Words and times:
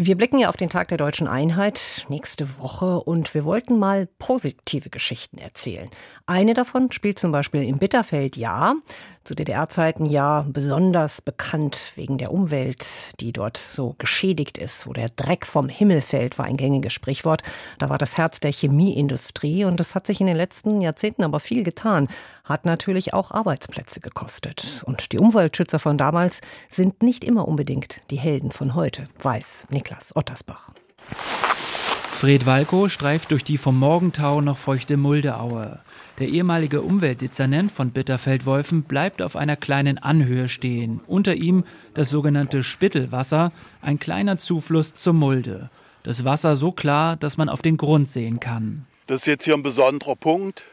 wir 0.00 0.16
blicken 0.16 0.38
ja 0.38 0.48
auf 0.48 0.56
den 0.56 0.70
Tag 0.70 0.86
der 0.88 0.98
deutschen 0.98 1.26
Einheit 1.26 2.06
nächste 2.08 2.60
Woche 2.60 3.00
und 3.00 3.34
wir 3.34 3.44
wollten 3.44 3.80
mal 3.80 4.06
positive 4.20 4.90
Geschichten 4.90 5.38
erzählen. 5.38 5.90
Eine 6.24 6.54
davon 6.54 6.92
spielt 6.92 7.18
zum 7.18 7.32
Beispiel 7.32 7.64
im 7.64 7.78
Bitterfeld 7.78 8.36
ja, 8.36 8.76
zu 9.24 9.34
DDR-Zeiten 9.34 10.06
ja 10.06 10.46
besonders 10.48 11.20
bekannt 11.20 11.92
wegen 11.96 12.16
der 12.16 12.32
Umwelt, 12.32 13.10
die 13.18 13.32
dort 13.32 13.56
so 13.56 13.96
geschädigt 13.98 14.56
ist, 14.56 14.86
wo 14.86 14.92
der 14.92 15.08
Dreck 15.08 15.44
vom 15.44 15.68
Himmel 15.68 16.00
fällt, 16.00 16.38
war 16.38 16.46
ein 16.46 16.56
gängiges 16.56 16.92
Sprichwort. 16.92 17.42
Da 17.80 17.88
war 17.88 17.98
das 17.98 18.16
Herz 18.16 18.38
der 18.38 18.52
Chemieindustrie 18.52 19.64
und 19.64 19.80
das 19.80 19.96
hat 19.96 20.06
sich 20.06 20.20
in 20.20 20.28
den 20.28 20.36
letzten 20.36 20.80
Jahrzehnten 20.80 21.24
aber 21.24 21.40
viel 21.40 21.64
getan, 21.64 22.06
hat 22.44 22.66
natürlich 22.66 23.14
auch 23.14 23.32
Arbeitsplätze 23.32 23.98
gekostet. 23.98 24.84
Und 24.86 25.10
die 25.10 25.18
Umweltschützer 25.18 25.80
von 25.80 25.98
damals 25.98 26.40
sind 26.70 27.02
nicht 27.02 27.24
immer 27.24 27.48
unbedingt 27.48 28.00
die 28.10 28.18
Helden 28.18 28.52
von 28.52 28.76
heute, 28.76 29.04
weiß 29.20 29.66
Niklas. 29.70 29.87
Niklas 29.88 30.14
Ottersbach. 30.14 30.70
Fred 31.16 32.44
Walko 32.44 32.88
streift 32.88 33.30
durch 33.30 33.42
die 33.42 33.56
vom 33.56 33.78
Morgentau 33.78 34.42
noch 34.42 34.58
feuchte 34.58 34.98
Muldeaue. 34.98 35.80
Der 36.18 36.28
ehemalige 36.28 36.82
Umweltdezernent 36.82 37.72
von 37.72 37.90
Bitterfeld-Wolfen 37.92 38.82
bleibt 38.82 39.22
auf 39.22 39.34
einer 39.34 39.56
kleinen 39.56 39.96
Anhöhe 39.96 40.48
stehen. 40.50 41.00
Unter 41.06 41.36
ihm 41.36 41.64
das 41.94 42.10
sogenannte 42.10 42.64
Spittelwasser, 42.64 43.52
ein 43.80 43.98
kleiner 43.98 44.36
Zufluss 44.36 44.94
zur 44.94 45.14
Mulde. 45.14 45.70
Das 46.02 46.24
Wasser 46.24 46.54
so 46.54 46.70
klar, 46.72 47.16
dass 47.16 47.38
man 47.38 47.48
auf 47.48 47.62
den 47.62 47.78
Grund 47.78 48.10
sehen 48.10 48.40
kann. 48.40 48.84
Das 49.06 49.20
ist 49.20 49.26
jetzt 49.26 49.44
hier 49.44 49.54
ein 49.54 49.62
besonderer 49.62 50.16
Punkt. 50.16 50.64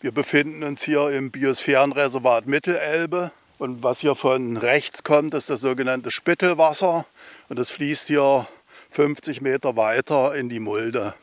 Wir 0.00 0.10
befinden 0.10 0.64
uns 0.64 0.82
hier 0.82 1.10
im 1.10 1.30
Biosphärenreservat 1.30 2.46
Mittelelbe. 2.46 3.30
Und 3.58 3.84
was 3.84 4.00
hier 4.00 4.16
von 4.16 4.56
rechts 4.56 5.04
kommt, 5.04 5.32
ist 5.32 5.48
das 5.48 5.60
sogenannte 5.60 6.10
Spittelwasser. 6.10 7.06
Und 7.48 7.58
das 7.58 7.70
fließt 7.70 8.08
hier 8.08 8.48
50 8.94 9.40
Meter 9.40 9.76
weiter 9.76 10.36
in 10.36 10.48
die 10.48 10.60
Mulde. 10.60 11.14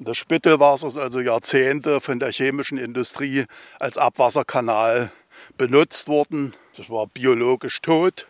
Das 0.00 0.16
Spittelwasser 0.16 0.88
ist 0.88 0.98
also 0.98 1.20
Jahrzehnte 1.20 2.00
von 2.00 2.18
der 2.18 2.32
chemischen 2.32 2.78
Industrie 2.78 3.44
als 3.78 3.96
Abwasserkanal 3.96 5.12
benutzt 5.56 6.08
worden. 6.08 6.54
Das 6.76 6.90
war 6.90 7.06
biologisch 7.06 7.80
tot. 7.80 8.26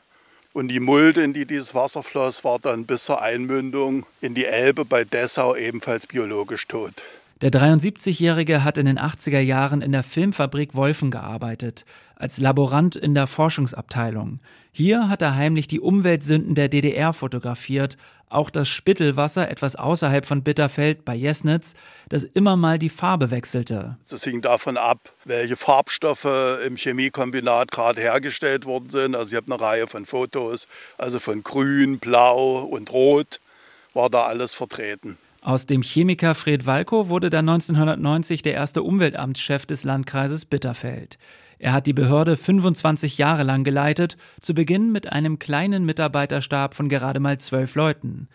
Und 0.52 0.69
die 0.69 0.80
Mulde, 0.80 1.22
in 1.22 1.32
die 1.32 1.47
dieses 1.47 1.74
Wasser 1.74 2.02
floss, 2.02 2.44
war 2.44 2.58
dann 2.58 2.84
bis 2.84 3.04
zur 3.06 3.22
Einmündung 3.22 4.04
in 4.20 4.34
die 4.34 4.44
Elbe 4.44 4.84
bei 4.84 5.04
Dessau 5.04 5.56
ebenfalls 5.56 6.06
biologisch 6.06 6.69
tot. 6.69 7.02
Der 7.41 7.50
73-Jährige 7.50 8.62
hat 8.62 8.77
in 8.77 8.86
den 8.86 8.98
80er 8.98 9.41
Jahren 9.41 9.80
in 9.80 9.92
der 9.92 10.02
Filmfabrik 10.02 10.74
Wolfen 10.74 11.10
gearbeitet, 11.10 11.86
als 12.14 12.38
Laborant 12.38 12.97
in 12.97 13.14
der 13.14 13.27
Forschungsabteilung. 13.27 14.41
Hier 14.72 15.08
hat 15.08 15.22
er 15.22 15.34
heimlich 15.34 15.69
die 15.69 15.80
Umweltsünden 15.80 16.54
der 16.54 16.69
DDR 16.69 17.12
fotografiert, 17.12 17.97
auch 18.28 18.50
das 18.50 18.69
Spittelwasser 18.69 19.48
etwas 19.48 19.77
außerhalb 19.77 20.27
von 20.27 20.42
Bitterfeld 20.42 21.05
bei 21.05 21.14
Jesnitz, 21.14 21.74
das 22.08 22.24
immer 22.24 22.56
mal 22.56 22.78
die 22.78 22.88
Farbe 22.88 23.30
wechselte. 23.30 23.96
Das 24.08 24.24
hing 24.24 24.42
davon 24.42 24.77
ab, 24.77 25.12
welche 25.24 25.56
Farbstoffe 25.56 26.28
im 26.66 26.77
Chemiekombinat 26.77 27.70
gerade 27.70 28.00
hergestellt 28.00 28.64
worden 28.64 28.91
sind. 28.91 29.14
Also 29.14 29.30
ich 29.30 29.36
habe 29.36 29.52
eine 29.52 29.62
Reihe 29.62 29.86
von 29.86 30.06
Fotos, 30.06 30.66
also 30.98 31.20
von 31.20 31.42
grün, 31.42 31.98
blau 31.98 32.58
und 32.60 32.92
rot 32.92 33.41
war 33.94 34.10
da 34.10 34.27
alles 34.27 34.54
vertreten. 34.54 35.16
Aus 35.41 35.64
dem 35.64 35.82
Chemiker 35.82 36.34
Fred 36.34 36.66
Walko 36.66 37.08
wurde 37.08 37.30
dann 37.30 37.48
1990 37.48 38.42
der 38.42 38.54
erste 38.54 38.82
Umweltamtschef 38.82 39.64
des 39.64 39.84
Landkreises 39.84 40.44
Bitterfeld. 40.44 41.19
Er 41.59 41.73
hat 41.73 41.87
die 41.87 41.93
Behörde 41.93 42.37
25 42.37 43.19
Jahre 43.19 43.43
lang 43.43 43.65
geleitet, 43.65 44.17
zu 44.41 44.55
Beginn 44.55 44.93
mit 44.93 45.11
einem 45.11 45.39
kleinen 45.39 45.85
Mitarbeiterstab 45.85 46.75
von 46.75 46.89
gerade 46.89 47.21
mal 47.21 47.39
zwölf 47.39 47.75
Leuten. 47.75 48.29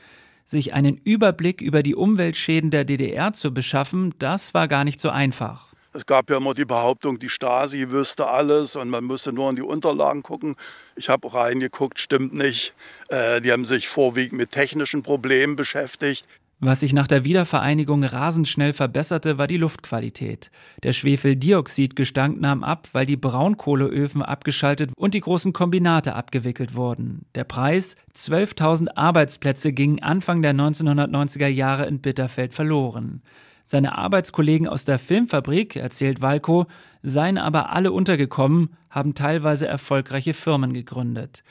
Sich 0.46 0.74
einen 0.74 0.98
Überblick 0.98 1.62
über 1.62 1.84
die 1.84 1.96
Umweltschäden 1.96 2.72
der 2.72 2.84
DDR 2.84 3.32
zu 3.34 3.54
beschaffen, 3.54 4.14
das 4.20 4.54
war 4.54 4.68
gar 4.68 4.84
nicht 4.84 5.00
so 5.00 5.10
einfach. 5.10 5.72
Es 5.94 6.06
gab 6.06 6.30
ja 6.30 6.38
immer 6.38 6.54
die 6.54 6.64
Behauptung, 6.64 7.20
die 7.20 7.28
Stasi 7.28 7.90
wüsste 7.90 8.28
alles 8.28 8.78
und 8.78 8.90
man 8.90 9.04
müsste 9.04 9.34
nur 9.34 9.50
in 9.50 9.58
die 9.58 9.62
Unterlagen 9.62 10.24
gucken. 10.24 10.56
Ich 10.96 11.10
habe 11.10 11.34
reingeguckt, 11.34 12.00
stimmt 12.00 12.34
nicht. 12.34 12.74
Äh, 13.10 13.42
die 13.42 13.52
haben 13.52 13.66
sich 13.66 13.90
vorwiegend 13.90 14.38
mit 14.38 14.52
technischen 14.52 15.04
Problemen 15.04 15.58
beschäftigt. 15.58 16.26
Was 16.64 16.82
sich 16.82 16.94
nach 16.94 17.08
der 17.08 17.24
Wiedervereinigung 17.24 18.04
rasend 18.04 18.48
schnell 18.48 18.72
verbesserte, 18.72 19.40
war 19.40 19.48
die 19.48 19.58
Luftqualität. 19.58 20.52
Der 20.84 20.94
Schwefeldioxidgestank 20.94 22.40
nahm 22.40 22.64
ab, 22.64 22.88
weil 22.92 23.08
die 23.08 23.18
Braunkohleöfen 23.18 24.22
abgeschaltet 24.22 24.92
und 24.96 25.16
die 25.16 25.22
großen 25.22 25.54
Kombinate 25.54 26.14
abgewickelt 26.14 26.76
wurden. 26.76 27.26
Der 27.34 27.46
Preis 27.46 27.96
12.000 28.16 28.90
Arbeitsplätze 28.96 29.74
gingen 29.74 30.04
Anfang 30.04 30.44
der 30.44 30.54
1990er 30.54 31.48
Jahre 31.48 31.88
in 31.88 32.00
Bitterfeld 32.00 32.54
verloren. 32.54 33.24
Seine 33.66 33.98
Arbeitskollegen 33.98 34.68
aus 34.68 34.86
der 34.86 35.00
Filmfabrik, 35.00 35.76
erzählt 35.78 36.22
Walko, 36.22 36.68
seien 37.02 37.40
aber 37.40 37.72
alle 37.72 37.92
untergekommen, 37.92 38.76
haben 38.92 39.16
teilweise 39.16 39.66
erfolgreiche 39.66 40.36
Firmen 40.36 40.74
gegründet. 40.74 41.44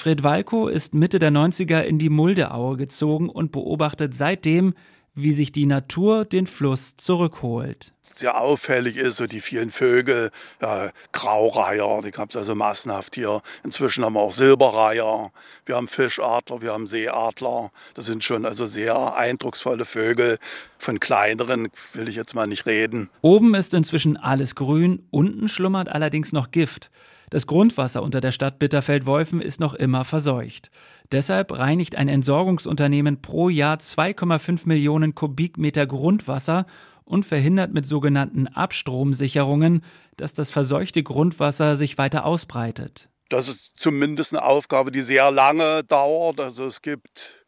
Fred 0.00 0.22
Walko 0.22 0.66
ist 0.66 0.94
Mitte 0.94 1.18
der 1.18 1.30
90er 1.30 1.82
in 1.82 1.98
die 1.98 2.08
Muldeaue 2.08 2.78
gezogen 2.78 3.28
und 3.28 3.52
beobachtet 3.52 4.14
seitdem, 4.14 4.72
wie 5.14 5.34
sich 5.34 5.52
die 5.52 5.66
Natur 5.66 6.24
den 6.24 6.46
Fluss 6.46 6.96
zurückholt. 6.96 7.92
Sehr 8.14 8.40
auffällig 8.40 8.96
ist 8.96 9.18
so 9.18 9.26
die 9.26 9.42
vielen 9.42 9.70
Vögel, 9.70 10.30
ja, 10.62 10.88
Graureiher, 11.12 12.00
die 12.02 12.12
gab 12.12 12.30
es 12.30 12.36
also 12.36 12.54
massenhaft 12.54 13.14
hier. 13.14 13.42
Inzwischen 13.62 14.02
haben 14.02 14.14
wir 14.14 14.20
auch 14.20 14.32
Silberreiher, 14.32 15.32
wir 15.66 15.76
haben 15.76 15.86
Fischadler, 15.86 16.62
wir 16.62 16.72
haben 16.72 16.86
Seeadler. 16.86 17.70
Das 17.92 18.06
sind 18.06 18.24
schon 18.24 18.46
also 18.46 18.64
sehr 18.64 19.14
eindrucksvolle 19.16 19.84
Vögel. 19.84 20.38
Von 20.78 20.98
kleineren 20.98 21.68
will 21.92 22.08
ich 22.08 22.14
jetzt 22.14 22.34
mal 22.34 22.46
nicht 22.46 22.64
reden. 22.64 23.10
Oben 23.20 23.54
ist 23.54 23.74
inzwischen 23.74 24.16
alles 24.16 24.54
grün, 24.54 25.06
unten 25.10 25.46
schlummert 25.50 25.90
allerdings 25.90 26.32
noch 26.32 26.52
Gift. 26.52 26.90
Das 27.30 27.46
Grundwasser 27.46 28.02
unter 28.02 28.20
der 28.20 28.32
Stadt 28.32 28.58
Bitterfeld-Wolfen 28.58 29.40
ist 29.40 29.60
noch 29.60 29.74
immer 29.74 30.04
verseucht. 30.04 30.70
Deshalb 31.12 31.52
reinigt 31.52 31.94
ein 31.94 32.08
Entsorgungsunternehmen 32.08 33.22
pro 33.22 33.48
Jahr 33.48 33.76
2,5 33.78 34.66
Millionen 34.66 35.14
Kubikmeter 35.14 35.86
Grundwasser 35.86 36.66
und 37.04 37.24
verhindert 37.24 37.72
mit 37.72 37.86
sogenannten 37.86 38.48
Abstromsicherungen, 38.48 39.84
dass 40.16 40.34
das 40.34 40.50
verseuchte 40.50 41.02
Grundwasser 41.04 41.76
sich 41.76 41.98
weiter 41.98 42.24
ausbreitet. 42.24 43.08
Das 43.28 43.48
ist 43.48 43.72
zumindest 43.76 44.34
eine 44.34 44.44
Aufgabe, 44.44 44.90
die 44.90 45.02
sehr 45.02 45.30
lange 45.30 45.84
dauert. 45.84 46.40
Also 46.40 46.66
es 46.66 46.82
gibt 46.82 47.46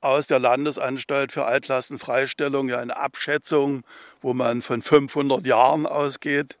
aus 0.00 0.28
der 0.28 0.38
Landesanstalt 0.38 1.32
für 1.32 1.44
Altlastenfreistellung 1.44 2.68
ja 2.68 2.78
eine 2.78 2.96
Abschätzung, 2.96 3.82
wo 4.20 4.32
man 4.32 4.62
von 4.62 4.82
500 4.82 5.44
Jahren 5.44 5.86
ausgeht. 5.86 6.56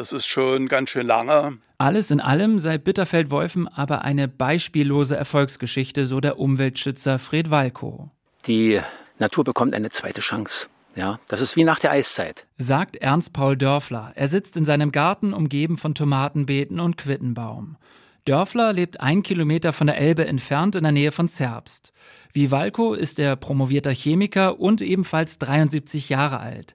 Das 0.00 0.14
ist 0.14 0.26
schon 0.26 0.66
ganz 0.66 0.88
schön 0.88 1.06
lange. 1.06 1.58
Alles 1.76 2.10
in 2.10 2.22
allem 2.22 2.58
sei 2.58 2.78
Bitterfeld-Wolfen 2.78 3.68
aber 3.68 4.00
eine 4.00 4.28
beispiellose 4.28 5.14
Erfolgsgeschichte, 5.14 6.06
so 6.06 6.20
der 6.20 6.38
Umweltschützer 6.38 7.18
Fred 7.18 7.50
Walko. 7.50 8.10
Die 8.46 8.80
Natur 9.18 9.44
bekommt 9.44 9.74
eine 9.74 9.90
zweite 9.90 10.22
Chance. 10.22 10.68
Ja, 10.96 11.20
das 11.28 11.42
ist 11.42 11.54
wie 11.54 11.64
nach 11.64 11.78
der 11.80 11.90
Eiszeit. 11.90 12.46
Sagt 12.56 12.96
Ernst 12.96 13.34
Paul 13.34 13.58
Dörfler. 13.58 14.12
Er 14.14 14.28
sitzt 14.28 14.56
in 14.56 14.64
seinem 14.64 14.90
Garten 14.90 15.34
umgeben 15.34 15.76
von 15.76 15.94
Tomatenbeeten 15.94 16.80
und 16.80 16.96
Quittenbaum. 16.96 17.76
Dörfler 18.24 18.72
lebt 18.72 19.00
ein 19.00 19.22
Kilometer 19.22 19.74
von 19.74 19.86
der 19.86 19.98
Elbe 19.98 20.26
entfernt 20.26 20.76
in 20.76 20.82
der 20.82 20.92
Nähe 20.92 21.12
von 21.12 21.28
Zerbst. 21.28 21.92
Wie 22.32 22.50
Walko 22.50 22.94
ist 22.94 23.18
er 23.18 23.36
promovierter 23.36 23.92
Chemiker 23.92 24.60
und 24.60 24.80
ebenfalls 24.80 25.36
73 25.36 26.08
Jahre 26.08 26.40
alt. 26.40 26.74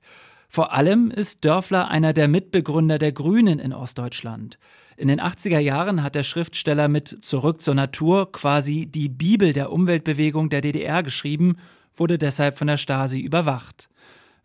Vor 0.56 0.72
allem 0.72 1.12
ist 1.12 1.44
Dörfler 1.44 1.90
einer 1.90 2.14
der 2.14 2.30
Mitbegründer 2.30 2.98
der 2.98 3.12
Grünen 3.12 3.60
in 3.60 3.74
Ostdeutschland. 3.74 4.58
In 4.96 5.10
den 5.10 5.20
80er 5.20 5.60
Jahren 5.60 6.02
hat 6.02 6.16
der 6.16 6.24
Schriftsteller 6.24 6.88
mit 6.88 7.18
Zurück 7.26 7.60
zur 7.60 7.76
Natur 7.76 8.32
quasi 8.32 8.86
die 8.86 9.10
Bibel 9.10 9.52
der 9.52 9.70
Umweltbewegung 9.70 10.50
der 10.50 10.62
DDR 10.62 11.04
geschrieben, 11.04 11.58
wurde 11.94 12.18
deshalb 12.18 12.58
von 12.58 12.68
der 12.68 12.78
Stasi 12.78 13.20
überwacht. 13.20 13.90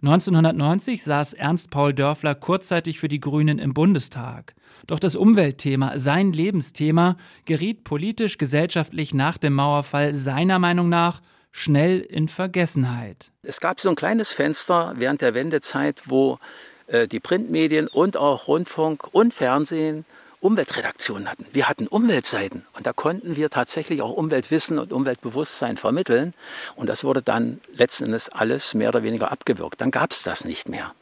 1990 0.02 1.04
saß 1.04 1.34
Ernst 1.34 1.70
Paul 1.70 1.94
Dörfler 1.94 2.34
kurzzeitig 2.34 2.98
für 2.98 3.06
die 3.06 3.20
Grünen 3.20 3.60
im 3.60 3.72
Bundestag. 3.72 4.56
Doch 4.88 4.98
das 4.98 5.14
Umweltthema, 5.14 5.96
sein 5.96 6.32
Lebensthema, 6.32 7.18
geriet 7.44 7.84
politisch 7.84 8.36
gesellschaftlich 8.36 9.14
nach 9.14 9.38
dem 9.38 9.52
Mauerfall 9.52 10.12
seiner 10.14 10.58
Meinung 10.58 10.88
nach 10.88 11.20
schnell 11.52 12.00
in 12.00 12.28
Vergessenheit. 12.28 13.30
Es 13.42 13.60
gab 13.60 13.80
so 13.80 13.88
ein 13.88 13.96
kleines 13.96 14.32
Fenster 14.32 14.94
während 14.96 15.20
der 15.20 15.34
Wendezeit, 15.34 16.02
wo 16.06 16.38
äh, 16.86 17.08
die 17.08 17.20
Printmedien 17.20 17.88
und 17.88 18.16
auch 18.16 18.48
Rundfunk 18.48 19.08
und 19.12 19.34
Fernsehen 19.34 20.04
Umweltredaktionen 20.40 21.28
hatten. 21.30 21.44
Wir 21.52 21.68
hatten 21.68 21.86
Umweltseiten 21.86 22.64
und 22.72 22.86
da 22.86 22.94
konnten 22.94 23.36
wir 23.36 23.50
tatsächlich 23.50 24.00
auch 24.00 24.12
Umweltwissen 24.12 24.78
und 24.78 24.92
Umweltbewusstsein 24.92 25.76
vermitteln. 25.76 26.32
Und 26.76 26.88
das 26.88 27.04
wurde 27.04 27.20
dann 27.20 27.60
letzten 27.74 28.06
Endes 28.06 28.30
alles 28.30 28.72
mehr 28.72 28.88
oder 28.88 29.02
weniger 29.02 29.30
abgewirkt. 29.30 29.80
Dann 29.82 29.90
gab 29.90 30.12
es 30.12 30.22
das 30.22 30.44
nicht 30.46 30.70
mehr. 30.70 30.94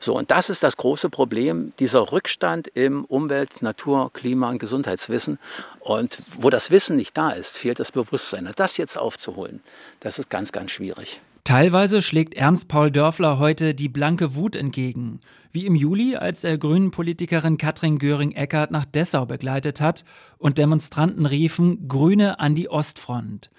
So, 0.00 0.16
und 0.16 0.30
das 0.30 0.50
ist 0.50 0.62
das 0.62 0.76
große 0.76 1.10
Problem, 1.10 1.72
dieser 1.78 2.12
Rückstand 2.12 2.68
im 2.68 3.04
Umwelt-, 3.04 3.62
Natur-, 3.62 4.12
Klima- 4.12 4.50
und 4.50 4.58
Gesundheitswissen. 4.58 5.38
Und 5.80 6.22
wo 6.38 6.50
das 6.50 6.70
Wissen 6.70 6.96
nicht 6.96 7.16
da 7.16 7.30
ist, 7.30 7.58
fehlt 7.58 7.78
das 7.78 7.92
Bewusstsein. 7.92 8.46
Und 8.46 8.58
das 8.58 8.76
jetzt 8.76 8.98
aufzuholen, 8.98 9.62
das 10.00 10.18
ist 10.18 10.30
ganz, 10.30 10.52
ganz 10.52 10.70
schwierig. 10.70 11.20
Teilweise 11.44 12.00
schlägt 12.00 12.32
Ernst 12.32 12.68
Paul 12.68 12.90
Dörfler 12.90 13.38
heute 13.38 13.74
die 13.74 13.90
blanke 13.90 14.34
Wut 14.34 14.56
entgegen, 14.56 15.20
wie 15.52 15.66
im 15.66 15.74
Juli, 15.74 16.16
als 16.16 16.42
er 16.42 16.56
Grünen-Politikerin 16.56 17.58
Katrin 17.58 17.98
Göring-Eckardt 17.98 18.70
nach 18.70 18.86
Dessau 18.86 19.26
begleitet 19.26 19.78
hat 19.78 20.06
und 20.38 20.56
Demonstranten 20.56 21.26
riefen 21.26 21.86
Grüne 21.86 22.40
an 22.40 22.54
die 22.54 22.70
Ostfront. 22.70 23.50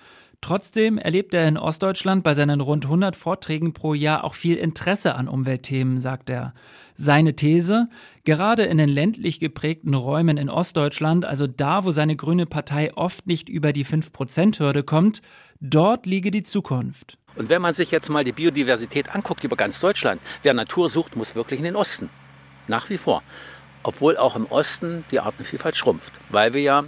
Trotzdem 0.46 1.00
erlebt 1.00 1.34
er 1.34 1.48
in 1.48 1.58
Ostdeutschland 1.58 2.24
bei 2.24 2.36
seinen 2.36 2.62
rund 2.62 2.86
100 2.86 3.16
Vorträgen 3.16 3.74
pro 3.74 3.96
Jahr 3.96 4.24
auch 4.24 4.36
viel 4.36 4.58
Interesse 4.58 5.16
an 5.16 5.28
Umweltthemen, 5.28 5.98
sagt 5.98 6.30
er. 6.30 6.54
Seine 6.94 7.36
These, 7.36 7.90
gerade 8.26 8.62
in 8.62 8.78
den 8.78 8.90
ländlich 8.90 9.40
geprägten 9.40 9.96
Räumen 9.96 10.38
in 10.38 10.52
Ostdeutschland, 10.52 11.26
also 11.26 11.48
da, 11.48 11.84
wo 11.84 11.90
seine 11.90 12.16
grüne 12.16 12.46
Partei 12.46 12.94
oft 12.94 13.26
nicht 13.26 13.50
über 13.50 13.74
die 13.74 13.88
5-Prozent-Hürde 13.88 14.84
kommt, 14.84 15.24
dort 15.62 16.06
liege 16.06 16.30
die 16.30 16.44
Zukunft. 16.44 17.18
Und 17.36 17.50
wenn 17.50 17.64
man 17.64 17.74
sich 17.74 17.90
jetzt 17.90 18.10
mal 18.10 18.24
die 18.24 18.32
Biodiversität 18.32 19.16
anguckt 19.16 19.44
über 19.44 19.56
ganz 19.56 19.80
Deutschland, 19.80 20.22
wer 20.44 20.54
Natur 20.54 20.90
sucht, 20.90 21.16
muss 21.16 21.34
wirklich 21.34 21.58
in 21.58 21.66
den 21.66 21.76
Osten. 21.76 22.12
Nach 22.68 22.88
wie 22.92 23.00
vor. 23.00 23.24
Obwohl 23.82 24.16
auch 24.16 24.36
im 24.36 24.46
Osten 24.46 25.06
die 25.10 25.20
Artenvielfalt 25.20 25.76
schrumpft, 25.76 26.14
weil 26.30 26.54
wir 26.54 26.62
ja 26.62 26.84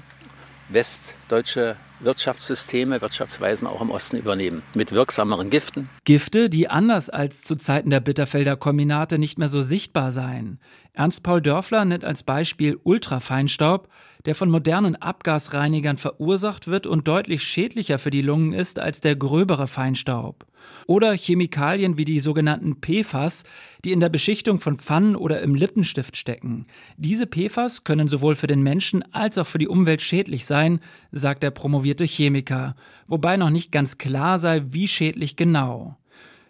westdeutsche 0.69 1.75
Wirtschaftssysteme, 1.99 3.01
Wirtschaftsweisen 3.01 3.67
auch 3.67 3.81
im 3.81 3.89
Osten 3.89 4.17
übernehmen, 4.17 4.63
mit 4.73 4.91
wirksameren 4.91 5.49
Giften. 5.49 5.89
Gifte, 6.05 6.49
die 6.49 6.69
anders 6.69 7.09
als 7.09 7.41
zu 7.41 7.55
Zeiten 7.55 7.89
der 7.89 7.99
Bitterfelder 7.99 8.55
Kombinate 8.55 9.17
nicht 9.17 9.39
mehr 9.39 9.49
so 9.49 9.61
sichtbar 9.61 10.11
seien. 10.11 10.59
Ernst 10.93 11.23
Paul 11.23 11.41
Dörfler 11.41 11.85
nennt 11.85 12.03
als 12.03 12.23
Beispiel 12.23 12.79
Ultrafeinstaub, 12.83 13.87
der 14.25 14.35
von 14.35 14.49
modernen 14.49 14.95
Abgasreinigern 14.95 15.97
verursacht 15.97 16.67
wird 16.67 16.87
und 16.87 17.07
deutlich 17.07 17.43
schädlicher 17.43 17.99
für 17.99 18.09
die 18.09 18.21
Lungen 18.21 18.53
ist 18.53 18.79
als 18.79 18.99
der 18.99 19.15
gröbere 19.15 19.67
Feinstaub. 19.67 20.45
Oder 20.85 21.15
Chemikalien 21.15 21.97
wie 21.97 22.05
die 22.05 22.19
sogenannten 22.19 22.77
PFAS, 22.81 23.43
die 23.85 23.91
in 23.91 23.99
der 23.99 24.09
Beschichtung 24.09 24.59
von 24.59 24.79
Pfannen 24.79 25.15
oder 25.15 25.41
im 25.41 25.55
Lippenstift 25.55 26.17
stecken. 26.17 26.65
Diese 26.97 27.25
PFAS 27.25 27.83
können 27.83 28.07
sowohl 28.07 28.35
für 28.35 28.47
den 28.47 28.63
Menschen 28.63 29.03
als 29.13 29.37
auch 29.37 29.47
für 29.47 29.59
die 29.59 29.67
Umwelt 29.67 30.01
schädlich 30.01 30.45
sein, 30.45 30.79
sagt 31.11 31.43
der 31.43 31.51
promovierte 31.87 32.03
Chemiker, 32.03 32.75
wobei 33.07 33.37
noch 33.37 33.49
nicht 33.49 33.71
ganz 33.71 33.97
klar 33.97 34.39
sei, 34.39 34.61
wie 34.65 34.89
schädlich 34.89 35.37
genau 35.37 35.95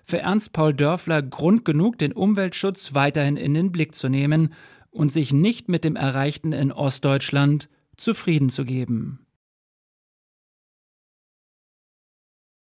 für 0.04 0.20
Ernst 0.20 0.52
Paul 0.54 0.74
Dörfler 0.74 1.22
Grund 1.22 1.64
genug, 1.66 2.00
den 2.00 2.14
Umweltschutz 2.14 2.96
weiterhin 2.96 3.38
in 3.38 3.54
den 3.54 3.72
Blick 3.72 3.94
zu 3.94 4.10
nehmen 4.10 4.54
und 4.90 5.12
sich 5.12 5.34
nicht 5.34 5.68
mit 5.68 5.84
dem 5.84 5.96
Erreichten 5.96 6.54
in 6.54 6.72
Ostdeutschland 6.72 7.70
zufrieden 7.98 8.50
zu 8.50 8.64
geben. 8.64 9.27